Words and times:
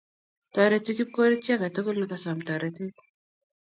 Toreti 0.57 0.91
Kipkorir 1.01 1.37
chi 1.45 1.51
agetugul 1.59 1.97
negasom 2.03 2.39
toretet 2.51 2.95